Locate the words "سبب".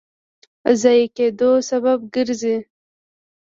1.69-1.99